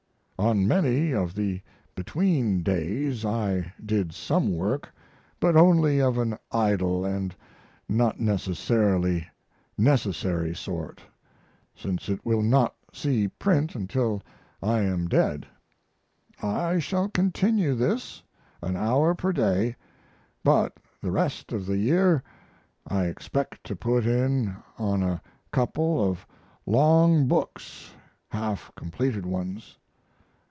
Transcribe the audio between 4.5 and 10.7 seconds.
work, but only of an idle & not necessarily necessary